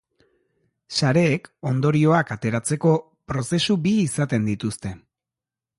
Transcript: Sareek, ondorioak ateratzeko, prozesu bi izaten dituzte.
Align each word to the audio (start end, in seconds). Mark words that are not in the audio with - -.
Sareek, 0.99 1.45
ondorioak 1.73 2.33
ateratzeko, 2.39 2.95
prozesu 3.33 3.79
bi 3.87 3.95
izaten 4.09 4.53
dituzte. 4.53 4.99